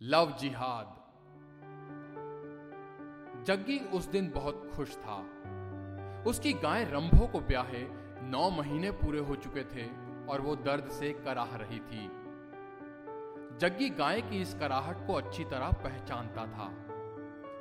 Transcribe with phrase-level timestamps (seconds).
[0.00, 0.86] Love जिहाद।
[3.46, 5.16] जग्गी उस दिन बहुत खुश था।
[6.26, 7.82] उसकी गाय रंभो को ब्याहे
[8.22, 9.86] नौ महीने पूरे हो चुके थे
[10.28, 12.06] और वो दर्द से कराह रही थी।
[13.58, 16.70] जग्गी गाय की इस कराहट को अच्छी तरह पहचानता था।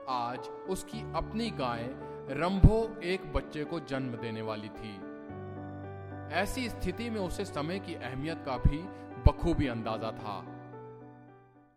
[0.09, 1.83] आज उसकी अपनी गाय
[2.35, 4.95] रंभो एक बच्चे को जन्म देने वाली थी।
[6.33, 8.83] ऐसी स्थिति में उसे समय की अहमियत का भी
[9.27, 10.52] बखूबी अंदाज़ा था।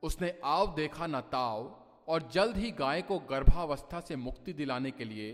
[0.03, 1.75] उसने आव देखा न ताव
[2.09, 5.31] और जल्द ही गाय को गर्भावस्था से मुक्ति दिलाने के लिए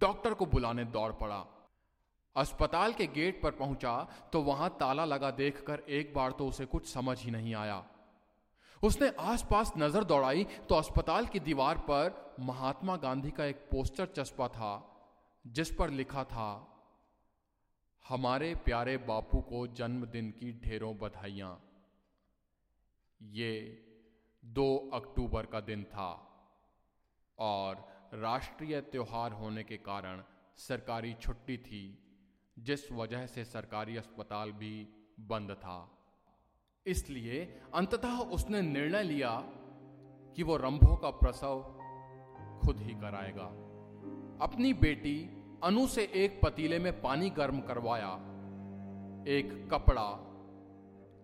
[0.00, 1.44] डॉक्टर को बुलाने दौड़ पड़ा।
[2.36, 3.92] अस्पताल के गेट पर पहुँचा
[4.32, 7.82] तो वहाँ ताला लगा देखकर एक बार तो उसे कुछ समझ ही नहीं आया।
[8.82, 14.48] उसने आसपास नज़र दौड़ाई तो अस्पताल की दीवार पर महात्मा गांधी का एक पोस्टर चस्पा
[14.48, 14.72] था,
[15.44, 16.50] जिस पर लिखा था,
[18.04, 21.58] हमारे प्यारे बापू को जन्मदिन की ढेरों बधाइयाँ।
[23.20, 23.50] ये
[24.44, 26.10] दो अक्टूबर का दिन था
[27.38, 27.74] और
[28.14, 30.22] राष्ट्रीय त्योहार होने के कारण
[30.56, 31.98] सरकारी छुट्टी थी,
[32.58, 34.88] जिस वजह से सरकारी अस्पताल भी
[35.20, 35.98] बंद था।
[36.86, 39.42] इसलिए अंततः उसने निर्णय लिया
[40.36, 41.62] कि वो रंभो का प्रसव
[42.64, 43.46] खुद ही कराएगा।
[44.44, 45.30] अपनी बेटी
[45.64, 48.12] अनु से एक पतीले में पानी गर्म करवाया,
[49.28, 50.10] एक कपड़ा,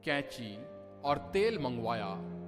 [0.05, 0.57] कैंची
[1.03, 2.44] और तेल मंगवाया।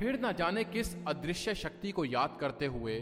[0.00, 2.94] फिर न जाने किस अदृश्य शक्ति को याद करते हुए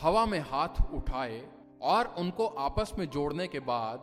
[0.00, 1.40] हवा में हाथ उठाए
[1.82, 4.02] और उनको आपस में जोड़ने के बाद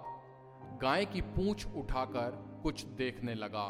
[0.82, 2.32] गाय की पूंछ उठाकर
[2.64, 3.68] कुछ देखने लगा।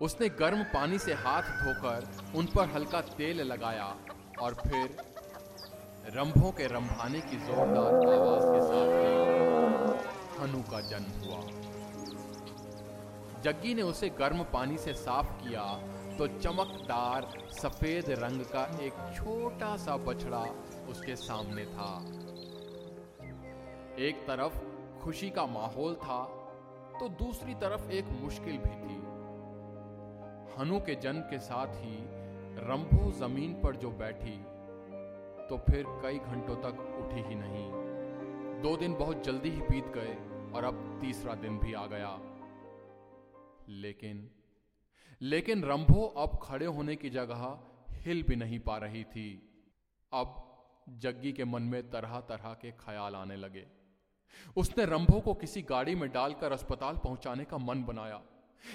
[0.00, 3.86] उसने गर्म पानी से हाथ धोकर उन पर हल्का तेल लगाया
[4.40, 4.96] और फिर
[6.16, 11.40] रंभों के रंभाने की जोरदार आवाज़ के साथ हनु का जन्म हुआ।
[13.42, 15.62] जग्गी ने उसे गर्म पानी से साफ़ किया
[16.18, 20.42] तो चमकदार सफ़ेद रंग का एक छोटा सा बछड़ा
[20.88, 21.88] उसके सामने था।
[23.98, 24.56] एक तरफ़
[25.00, 26.22] खुशी का माहौल था
[27.00, 28.96] तो दूसरी तरफ़ एक मुश्किल भी थी।
[30.58, 31.96] हनु के जन्म के साथ ही
[32.60, 34.36] रंभू ज़मीन पर जो बैठी
[35.48, 37.66] तो फिर कई घंटों तक उठी ही नहीं।
[38.62, 40.16] दो दिन बहुत जल्दी ही बीत गए
[40.54, 42.18] और अब तीसरा दिन भी आ गया।
[43.68, 44.28] लेकिन
[45.22, 47.58] लेकिन रंभो अब खड़े होने की जगह
[48.04, 49.28] हिल भी नहीं पा रही थी।
[50.12, 50.42] अब
[50.98, 53.66] जग्गी के मन में तरह तरह के ख्याल आने लगे।
[54.56, 58.20] उसने रंभो को किसी गाड़ी में डालकर अस्पताल पहुँचाने का मन बनाया।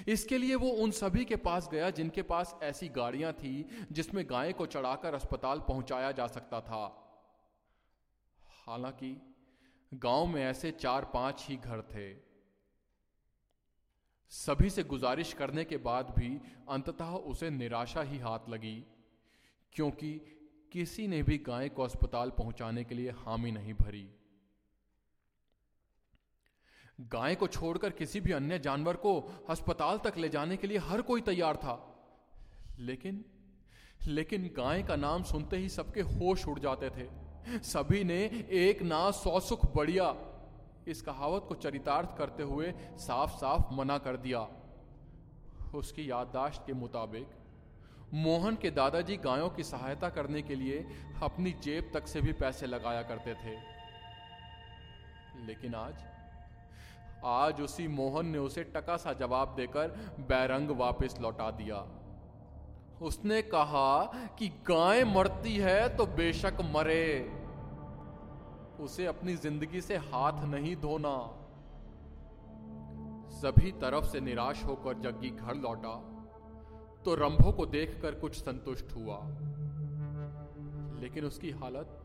[0.08, 4.52] इसके लिए वो उन सभी के पास गया जिनके पास ऐसी गाड़ियाँ थी जिसमें गाय
[4.52, 6.84] को चढ़ाकर अस्पताल पहुँचाया जा सकता था।
[8.66, 9.16] हालाँकि
[9.92, 12.31] गाँव में ऐसे चार पाँच ही घर थे।
[14.32, 16.28] सभी से गुजारिश करने के बाद भी
[16.68, 18.84] अंततः उसे निराशा ही हाथ लगी,
[19.72, 20.12] क्योंकि
[20.72, 24.08] किसी ने भी गाय को अस्पताल पहुँचाने के लिए हामी नहीं भरी।
[27.00, 31.02] गाय को छोड़कर किसी भी अन्य जानवर को अस्पताल तक ले जाने के लिए हर
[31.02, 31.76] कोई तैयार था,
[32.78, 33.24] लेकिन
[34.06, 37.08] लेकिन गाय का नाम सुनते ही सबके होश उड़ जाते थे।
[37.62, 38.18] सभी ने
[38.58, 40.04] एक ना सौ सुख बढ़िया
[40.88, 44.48] इस कहावत को चरितार्थ करते हुए साफ़ साफ़ मना कर दिया।
[45.74, 47.28] उसकी याददाश्त के मुताबिक,
[48.14, 50.86] मोहन के दादाजी गायों की सहायता करने के लिए
[51.22, 53.56] अपनी जेब तक से भी पैसे लगाया करते थे।
[55.46, 55.94] लेकिन आज
[57.24, 59.88] आज उसी मोहन ने उसे टका सा जवाब देकर
[60.20, 61.86] बैरंग वापस लौटा दिया।
[63.02, 64.04] उसने कहा
[64.38, 67.41] कि गाय मरती है तो बेशक मरे।
[68.80, 71.16] उसे अपनी ज़िंदगी से हाथ नहीं धोना।
[73.32, 75.94] सभी तरफ़ से निराश होकर जग्गी घर लौटा
[77.06, 79.18] तो रंभो को देखकर कुछ संतुष्ट हुआ।
[81.00, 81.98] लेकिन उसकी हालत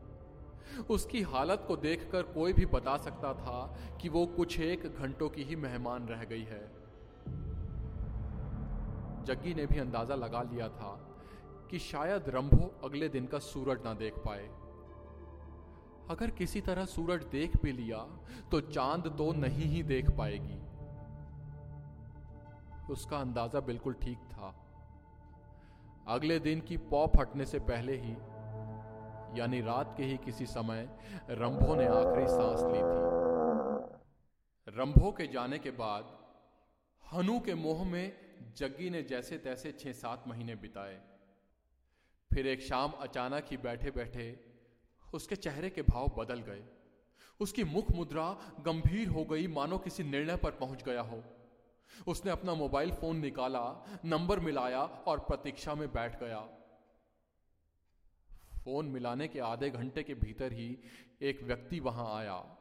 [0.90, 5.42] उसकी हालत को देखकर कोई भी बता सकता था कि वो कुछ एक घंटों की
[5.42, 6.60] ही मेहमान रह गई है।
[9.24, 10.90] जग्गी ने भी अंदाज़ा लगा लिया था
[11.70, 14.48] कि शायद रंभो अगले दिन का सूरज ना देख पाए।
[16.10, 17.98] अगर किसी तरह सूरज देख भी लिया
[18.50, 20.58] तो चाँद तो नहीं ही देख पाएगी।
[22.92, 24.54] उसका अंदाज़ा बिल्कुल ठीक था।
[26.08, 28.12] अगले दिन की पौ फटने से पहले ही,
[29.38, 30.88] यानी रात के ही किसी समय,
[31.30, 33.00] रंभो ने आखिरी सांस ली थी।
[34.78, 36.16] रंभो के जाने के बाद,
[37.02, 38.12] हनु के मोह में
[38.56, 40.98] जग्गी ने जैसे तैसे छह सात महीने बिताए।
[42.30, 44.26] फिर एक शाम अचानक ही बैठे बैठे
[45.14, 46.64] उसके चेहरे के भाव बदल गए।
[47.40, 51.24] उसकी मुख मुद्रा गंभीर हो गई, मानो किसी निर्णय पर पहुँच गया हो।
[52.06, 56.40] उसने अपना मोबाइल फ़ोन निकाला, नंबर मिलाया और प्रतीक्षा में बैठ गया।
[58.64, 60.78] फ़ोन मिलाने के आधे घंटे के भीतर ही
[61.22, 62.56] एक व्यक्ति वहाँ आया।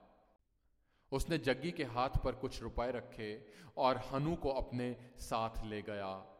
[1.11, 3.47] उसने जग्गी के हाथ पर कुछ रुपए रखे
[3.77, 6.36] और हनु को अपने साथ ले गया।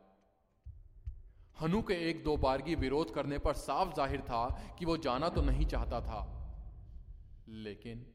[1.62, 4.42] हनु के एक दो बारगी विरोध करने पर साफ़ ज़ाहिर था
[4.80, 6.20] कि वो जाना तो नहीं चाहता था।
[7.50, 8.06] लेकिन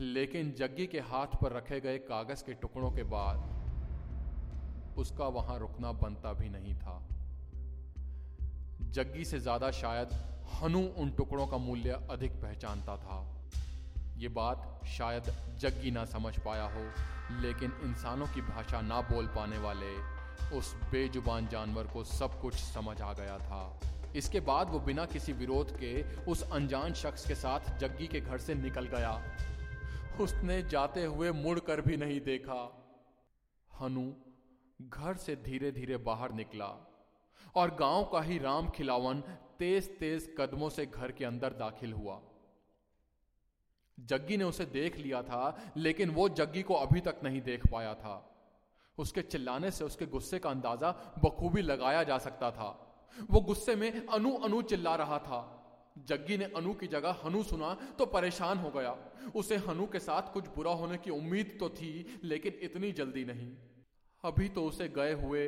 [0.00, 5.92] लेकिन जग्गी के हाथ पर रखे गए कागज़ के टुकड़ों के बाद उसका वहाँ रुकना
[6.02, 6.98] बनता भी नहीं था।
[8.92, 10.12] जग्गी से ज़्यादा शायद
[10.52, 13.18] हनु उन टुकड़ों का मूल्य अधिक पहचानता था।
[14.18, 16.84] ये बात शायद जग्गी ना समझ पाया हो,
[17.40, 19.92] लेकिन इंसानों की भाषा ना बोल पाने वाले
[20.52, 23.80] उस बेजुबान जानवर को सब कुछ समझ आ गया था।
[24.16, 28.38] इसके बाद वो बिना किसी विरोध के उस अनजान शख्स के साथ जग्गी के घर
[28.38, 29.36] से निकल गया।
[30.20, 32.84] उसने जाते हुए मुड़कर भी नहीं देखा।
[33.80, 34.12] हनु
[34.82, 36.98] घर से धीरे धीरे बाहर निकला
[37.56, 39.20] और गाँव का ही राम खिलावन
[39.58, 42.20] तेज तेज कदमों से घर के अंदर दाखिल हुआ।
[44.00, 47.94] जग्गी ने उसे देख लिया था, लेकिन वो जग्गी को अभी तक नहीं देख पाया
[47.94, 48.27] था।
[48.98, 52.68] उसके चिल्लाने से, उसके गुस्से का अंदाज़ा बखूबी लगाया जा सकता था।
[53.30, 55.40] वो गुस्से में अनु अनु चिल्ला रहा था।
[55.98, 58.96] जग्गी ने अनु की जगह हनु सुना तो परेशान हो गया।
[59.34, 63.50] उसे हनु के साथ कुछ बुरा होने की उम्मीद तो थी, लेकिन इतनी जल्दी नहीं।
[64.24, 65.46] अभी तो उसे गए हुए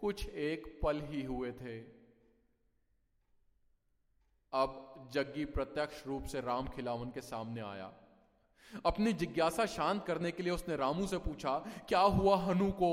[0.00, 1.78] कुछ एक पल ही हुए थे।
[4.52, 7.92] अब जग्गी प्रत्यक्ष रूप से राम खिलावन के सामने आया।
[8.86, 11.58] अपनी जिज्ञासा शांत करने के लिए उसने रामू से पूछा,
[11.88, 12.92] क्या हुआ हनु को?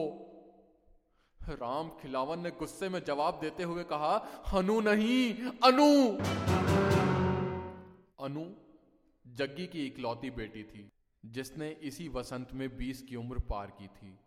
[1.42, 4.16] राम खिलावन ने गुस्से में जवाब देते हुए कहा,
[4.48, 5.34] हनु नहीं,
[5.64, 6.18] अनु।
[8.20, 8.46] अनु
[9.26, 10.90] जग्गी की इकलौती बेटी थी,
[11.24, 14.18] जिसने इसी वसंत में बीस की उम्र पार की थी।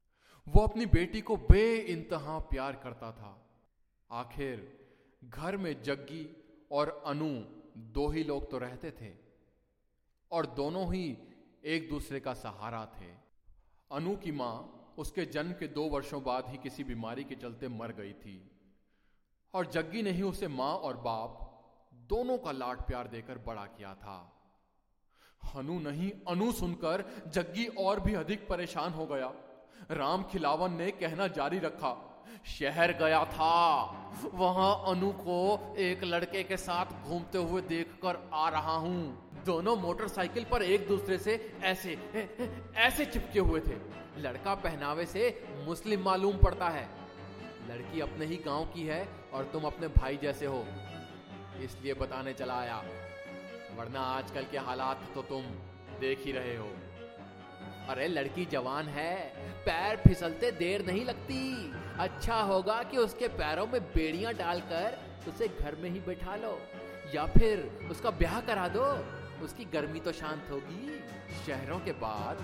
[0.47, 3.37] वो अपनी बेटी को बे इंतहा प्यार करता था।
[4.11, 4.69] आखिर
[5.25, 6.26] घर में जग्गी
[6.73, 7.29] और अनु
[7.93, 9.11] दो ही लोग तो रहते थे,
[10.31, 11.17] और दोनों ही
[11.65, 13.11] एक दूसरे का सहारा थे।
[13.91, 17.93] अनु की माँ उसके जन्म के दो वर्षों बाद ही किसी बीमारी के चलते मर
[17.93, 18.51] गई थी।
[19.55, 21.47] और जग्गी ने ही उसे माँ और बाप
[22.09, 24.19] दोनों का लाड प्यार देकर बड़ा किया था।
[25.55, 29.33] हनु नहीं, अनु सुनकर जग्गी और भी अधिक परेशान हो गया।
[29.91, 31.97] राम खिलावन ने कहना जारी रखा,
[32.49, 33.55] शहर गया था।
[34.35, 40.44] वहाँ अनु को एक लड़के के साथ घूमते हुए देखकर आ रहा हूँ। दोनों मोटरसाइकिल
[40.44, 41.96] पर एक दूसरे से ऐसे
[42.76, 43.76] ऐसे चिपके हुए थे।
[44.19, 45.22] लड़का पहनावे से
[45.66, 46.88] मुस्लिम मालूम पड़ता है।
[47.70, 50.64] लड़की अपने ही गाँव की है और तुम अपने भाई जैसे हो।
[51.62, 52.82] इसलिए बताने चला आया।
[53.76, 55.42] वरना आजकल के हालात तो तुम
[56.00, 56.69] देख ही रहे हो।
[57.88, 59.14] अरे लड़की जवान है,
[59.64, 64.98] पैर फिसलते देर नहीं लगती। अच्छा होगा कि उसके पैरों में बेड़ियाँ डालकर
[65.28, 66.58] उसे घर में ही बैठा लो,
[67.14, 68.84] या फिर उसका ब्याह करा दो।
[69.42, 71.00] उसकी गर्मी तो शांत होगी।
[71.46, 72.37] शहरों के बाद,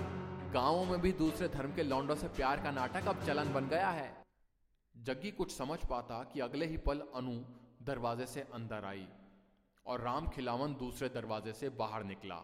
[0.53, 3.89] गाँवों में भी दूसरे धर्म के लौंडों से प्यार का नाटक अब चलन बन गया
[3.89, 4.23] है।
[4.97, 7.39] जग्गी कुछ समझ पाता कि अगले ही पल अनु
[7.85, 9.07] दरवाजे से अंदर आई
[9.85, 12.43] और राम खिलावन दूसरे दरवाजे से बाहर निकला।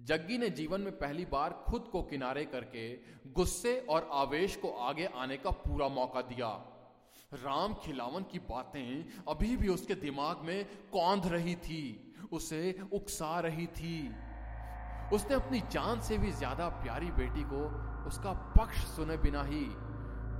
[0.00, 3.00] जग्गी ने जीवन में पहली बार खुद को किनारे करके
[3.32, 6.48] गुस्से और आवेश को आगे आने का पूरा मौका दिया।
[7.34, 13.66] राम खिलावन की बातें अभी भी उसके दिमाग में कौंध रही थी। उसे उकसा रही
[13.74, 13.96] थी।
[15.12, 17.62] उसने अपनी जान से भी ज़्यादा प्यारी बेटी को
[18.08, 19.64] उसका पक्ष सुने बिना ही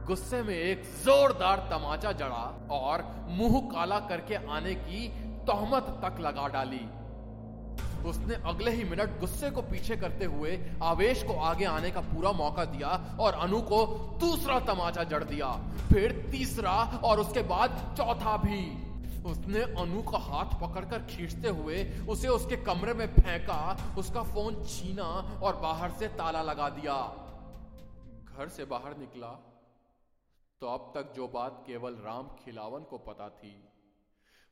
[0.07, 5.09] गुस्से में एक जोरदार तमाचा जड़ा और मुँह काला करके आने की
[5.47, 6.81] तोहमत तक लगा डाली।
[8.09, 12.33] उसने अगले ही मिनट गुस्से को पीछे करते हुए आवेश को आगे आने का पूरा
[12.35, 12.89] मौका दिया
[13.21, 13.85] और अनु को
[14.21, 15.51] दूसरा तमाचा जड़ दिया,
[15.89, 16.73] फिर तीसरा
[17.05, 18.63] और उसके बाद चौथा भी।
[19.27, 25.09] उसने अनु का हाथ पकड़कर खींचते हुए उसे उसके कमरे में फेंका, उसका फ़ोन छीना
[25.43, 26.97] और बाहर से ताला लगा दिया।
[28.29, 29.31] घर से बाहर निकला
[30.63, 33.55] तो अब तक जो बात केवल राम खिलावन को पता थी,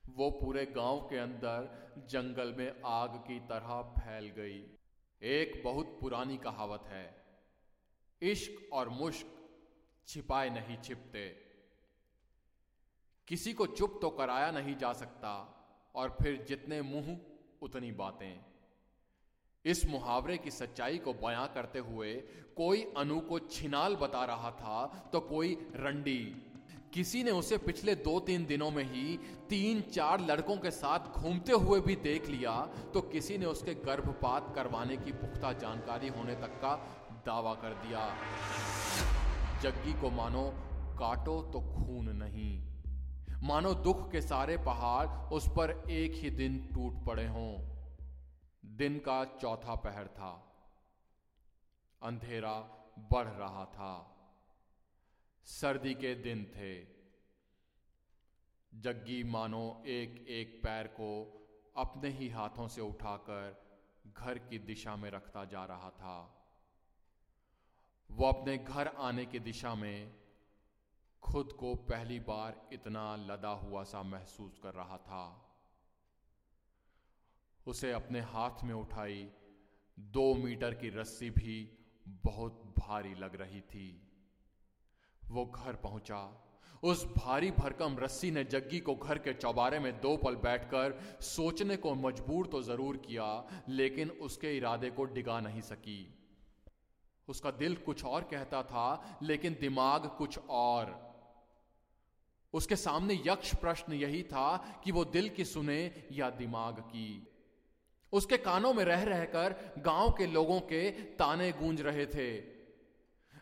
[0.04, 1.68] वो पूरे गाँव के अंदर
[2.10, 4.58] जंगल में आग की तरह फैल गई।
[5.22, 7.06] एक बहुत पुरानी कहावत है,
[8.22, 9.26] इश्क और मुश्क
[10.08, 11.24] छिपाए नहीं छिपते।
[13.30, 15.32] किसी को चुप तो कराया नहीं जा सकता
[15.94, 17.16] और फिर जितने मुँह,
[17.62, 18.40] उतनी बातें।
[19.64, 22.12] इस मुहावरे की सच्चाई को बयां करते हुए
[22.56, 26.22] कोई अनु को छिनाल बता रहा था तो कोई रंडी।
[26.94, 29.16] किसी ने उसे पिछले दो तीन दिनों में ही
[29.48, 32.54] तीन चार लड़कों के साथ घूमते हुए भी देख लिया
[32.94, 36.74] तो किसी ने उसके गर्भपात करवाने की पुख्ता जानकारी होने तक का
[37.26, 38.08] दावा कर दिया।
[39.60, 40.50] जग्गी को मानो
[40.98, 42.69] काटो तो खून नहीं।
[43.42, 47.80] मानो दुख के सारे पहाड़ उस पर एक ही दिन टूट पड़े हों।
[48.64, 50.62] दिन का चौथा पहर था।
[52.02, 52.54] अंधेरा
[52.98, 54.16] बढ़ रहा था।
[55.44, 57.00] सर्दी के दिन थे।
[58.74, 61.36] जग्गी मानो एक एक पैर को
[61.76, 63.70] अपने ही हाथों से उठाकर
[64.06, 66.46] घर की दिशा में रखता जा रहा था।
[68.10, 70.19] वो अपने घर आने की दिशा में
[71.30, 75.24] खुद को पहली बार इतना लदा हुआ सा महसूस कर रहा था।
[77.66, 79.28] उसे अपने हाथ में उठाई,
[79.98, 81.56] दो मीटर की रस्सी भी
[82.24, 83.88] बहुत भारी लग रही थी।
[85.22, 86.22] वो घर पहुँचा।
[86.82, 91.76] उस भारी भरकम रस्सी ने जग्गी को घर के चौबारे में दो पल बैठकर सोचने
[91.76, 93.28] को मजबूर तो ज़रूर किया,
[93.68, 96.00] लेकिन उसके इरादे को डिगा नहीं सकी।
[97.28, 101.09] उसका दिल कुछ और कहता था, लेकिन दिमाग कुछ और।
[102.54, 107.26] उसके सामने यक्ष प्रश्न यही था कि वो दिल की सुने या दिमाग की।
[108.12, 112.30] उसके कानों में रह रहकर गाँव के लोगों के ताने गूंज रहे थे।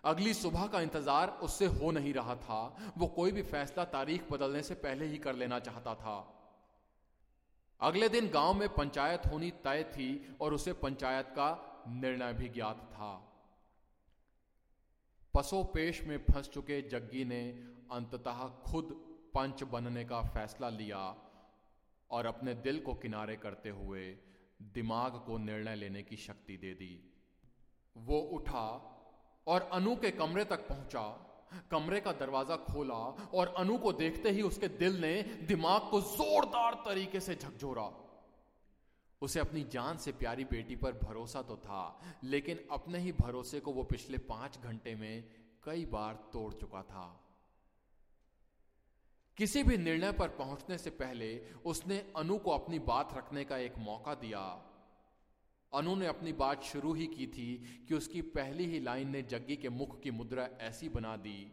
[0.05, 4.63] अगली सुबह का इंतज़ार उससे हो नहीं रहा था। वो कोई भी फैसला तारीख बदलने
[4.63, 6.35] से पहले ही कर लेना चाहता था।
[7.81, 11.49] अगले दिन गाँव में पंचायत होनी तय थी और उसे पंचायत का
[11.89, 13.28] निर्णय भी ज्ञात था।
[15.39, 17.41] पसो पेश में फंस चुके जग्गी ने
[17.93, 18.89] अंततः खुद
[19.35, 21.03] पंच बनने का फैसला लिया
[22.11, 24.01] और अपने दिल को किनारे करते हुए
[24.75, 26.91] दिमाग को निर्णय लेने की शक्ति दे दी।
[27.97, 28.67] वो उठा
[29.47, 31.07] और अनु के कमरे तक पहुँचा।
[31.71, 33.01] कमरे का दरवाज़ा खोला
[33.35, 37.89] और अनु को देखते ही उसके दिल ने दिमाग को जोरदार तरीके से झकझोरा।
[39.23, 43.73] उसे अपनी जान से प्यारी बेटी पर भरोसा तो था, लेकिन अपने ही भरोसे को
[43.73, 45.25] वो पिछले पाँच घंटे में
[45.65, 47.25] कई बार तोड़ चुका था।
[49.39, 53.79] किसी भी निर्णय पर पहुँचने से पहले उसने अनु को अपनी बात रखने का एक
[53.79, 54.41] मौका दिया।
[55.73, 59.57] अनु ने अपनी बात शुरू ही की थी कि उसकी पहली ही लाइन ने जग्गी
[59.57, 61.53] के मुख की मुद्रा ऐसी बना दी,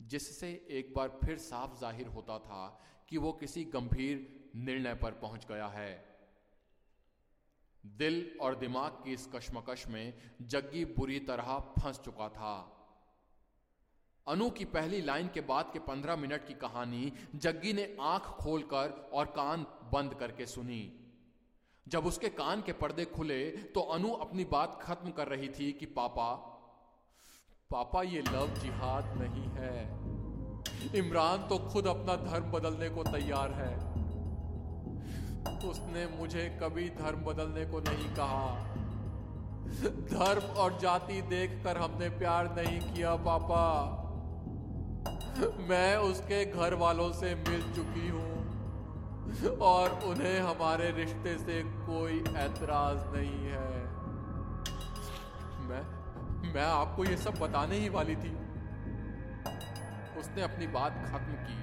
[0.00, 2.66] जिससे एक बार फिर साफ़ ज़ाहिर होता था
[3.08, 6.09] कि वो किसी गंभीर निर्णय पर पहुँच गया है।
[7.86, 12.76] दिल और दिमाग की इस कश्मकश में जग्गी बुरी तरह फंस चुका था।
[14.28, 19.10] अनु की पहली लाइन के बाद के पंद्रह मिनट की कहानी जग्गी ने आँख खोलकर
[19.12, 20.96] और कान बंद करके सुनी।
[21.88, 25.86] जब उसके कान के पर्दे खुले तो अनु अपनी बात खत्म कर रही थी कि,
[25.86, 26.46] पापा
[27.70, 29.84] पापा, ये लव जिहाद नहीं है।
[30.96, 33.89] इमरान तो खुद अपना धर्म बदलने को तैयार है।
[35.48, 38.48] उसने मुझे कभी धर्म बदलने को नहीं कहा।
[40.10, 43.64] धर्म और जाति देखकर हमने प्यार नहीं किया, पापा।
[45.68, 52.96] मैं उसके घर वालों से मिल चुकी हूँ और उन्हें हमारे रिश्ते से कोई ऐतराज
[53.16, 53.70] नहीं है।
[55.68, 55.82] मैं
[56.54, 58.32] मैं आपको ये सब बताने ही वाली थी।
[60.20, 61.58] उसने अपनी बात खत्म की।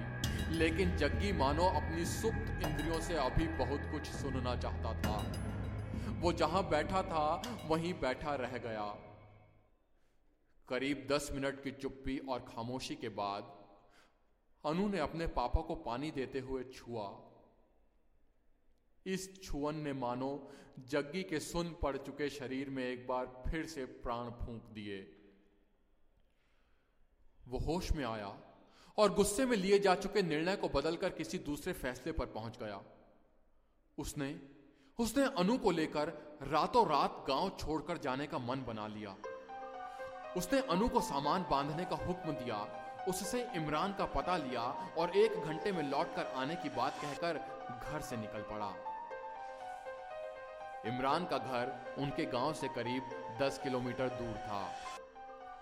[0.50, 5.32] लेकिन जग्गी मानो अपनी सुप्त इंद्रियों से अभी बहुत कुछ सुनना चाहता था।
[6.20, 8.86] वो जहाँ बैठा था, वहीं बैठा रह गया।
[10.68, 13.68] करीब दस मिनट की चुप्पी और खामोशी के बाद,
[14.66, 17.18] अनु ने अपने पापा को पानी देते हुए छुआ।
[19.06, 23.84] इस छुअन ने मानो जग्गी के सुन पड़ चुके शरीर में एक बार फिर से
[23.84, 25.16] प्राण फूंक दिए।
[27.48, 28.47] वो होश में आया।
[28.98, 32.80] और गुस्से में लिए जा चुके निर्णय को बदलकर किसी दूसरे फैसले पर पहुँच गया।
[33.98, 34.40] उसने
[34.98, 36.08] उसने अनु को लेकर
[36.42, 39.16] रातों रात गाँव छोड़कर जाने का मन बना लिया।
[40.36, 42.56] उसने अनु को सामान बांधने का हुक्म दिया।
[43.08, 44.62] उससे इमरान का पता लिया
[44.98, 47.38] और एक घंटे में लौटकर आने की बात कहकर
[47.92, 48.74] घर से निकल पड़ा।
[50.86, 53.02] इमरान का घर उनके गाँव से करीब
[53.42, 54.97] 10 किलोमीटर दूर था।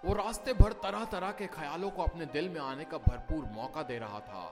[0.06, 3.82] वो रास्ते भर तरह तरह के ख्यालों को अपने दिल में आने का भरपूर मौका
[3.82, 4.42] दे रहा था।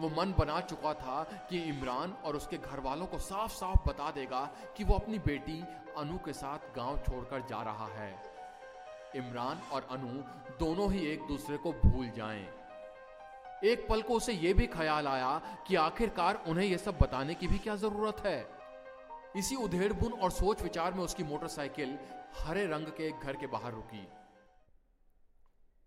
[0.00, 4.10] वो मन बना चुका था कि इमरान और उसके घर वालों को साफ़ साफ़ बता
[4.10, 4.40] देगा
[4.76, 5.60] कि वो अपनी बेटी
[5.98, 8.10] अनु के साथ गाँव छोड़कर जा रहा है।
[9.16, 10.08] इमरान और अनु
[10.58, 12.46] दोनों ही एक दूसरे को भूल जाएँ।
[13.64, 17.46] एक पल को उसे यह भी ख्याल आया कि आखिरकार उन्हें यह सब बताने की
[17.46, 18.46] भी क्या ज़रूरत है।
[19.36, 21.98] इसी उधेड़ बुन और सोच विचार में उसकी मोटरसाइकिल
[22.38, 24.06] हरे रंग के घर के बाहर रुकी।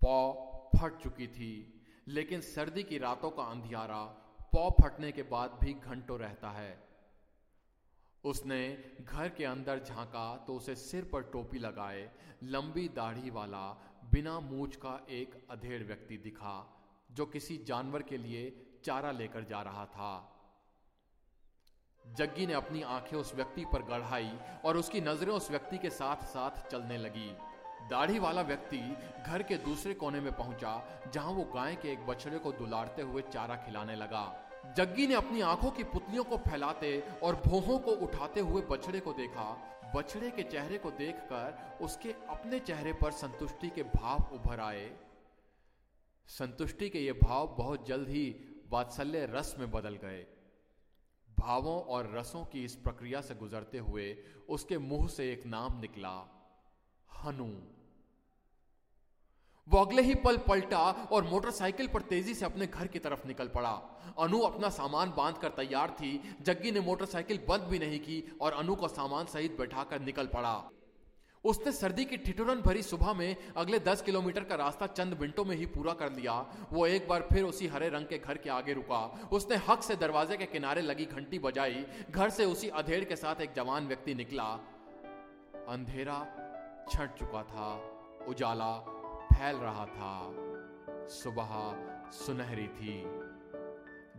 [0.01, 1.53] पौ फट चुकी थी,
[2.07, 4.03] लेकिन सर्दी की रातों का अंधियारा
[4.53, 6.77] पौ फटने के बाद भी घंटों रहता है।
[8.23, 8.61] उसने
[9.01, 12.09] घर के अंदर झांका तो उसे सिर पर टोपी लगाए,
[12.43, 13.65] लंबी दाढ़ी वाला,
[14.11, 16.55] बिना मूछ का एक अधेड़ व्यक्ति दिखा,
[17.11, 18.49] जो किसी जानवर के लिए
[18.85, 20.33] चारा लेकर जा रहा था।
[22.05, 24.31] जग्गी ने अपनी आँखें उस व्यक्ति पर गढ़ाई
[24.65, 27.31] और उसकी नज़रें उस व्यक्ति के साथ साथ चलने लगी।
[27.89, 28.77] दाढ़ी वाला व्यक्ति
[29.27, 30.81] घर के दूसरे कोने में पहुँचा,
[31.13, 34.25] जहाँ वो गाय के एक बछड़े को दुलारते हुए चारा खिलाने लगा।
[34.77, 39.13] जग्गी ने अपनी आँखों की पुतलियों को फैलाते और भोहों को उठाते हुए बछड़े को
[39.13, 39.45] देखा।
[39.95, 44.89] बछड़े के चेहरे को देखकर उसके अपने चेहरे पर संतुष्टि के भाव उभर आए।
[46.29, 48.25] संतुष्टि के ये भाव बहुत जल्द ही
[48.69, 50.25] वात्सल्य रस में बदल गए।
[51.37, 54.11] भावों और रसों की इस प्रक्रिया से गुजरते हुए
[54.49, 56.15] उसके मुँह से एक नाम निकला,
[57.09, 57.49] हनु।
[59.69, 63.47] वो अगले ही पल पलटा और मोटरसाइकिल पर तेज़ी से अपने घर की तरफ़ निकल
[63.47, 63.71] पड़ा।
[64.19, 68.53] अनु अपना सामान बाँध कर तैयार थी। जग्गी ने मोटरसाइकिल बंद भी नहीं की और
[68.53, 70.69] अनु को सामान सहित बैठाकर निकल पड़ा।
[71.43, 75.55] उसने सर्दी की ठिठुरन भरी सुबह में अगले दस किलोमीटर का रास्ता चंद मिनटों में
[75.55, 78.73] ही पूरा कर लिया। वो एक बार फिर उसी हरे रंग के घर के आगे
[78.73, 83.15] रुका। उसने हक से दरवाजे के किनारे लगी घंटी बजाई। घर से उसी अधेड़ के
[83.15, 84.49] साथ एक जवान व्यक्ति निकला।
[85.69, 86.19] अंधेरा
[86.91, 87.93] छट चुका था।
[88.27, 88.96] उजाला
[89.37, 90.33] फैल रहा था।
[91.07, 91.75] सुबह
[92.11, 93.03] सुनहरी थी।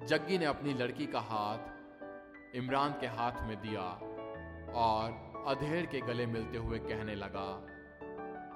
[0.07, 1.59] जग्गी ने अपनी लड़की का हाथ
[2.57, 3.83] इमरान के हाथ में दिया
[4.73, 7.67] और अधेर के गले मिलते हुए कहने लगा,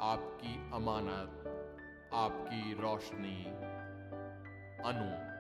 [0.01, 1.49] आपकी अमानत,
[2.15, 3.45] आपकी रोशनी,
[4.89, 5.32] अनु।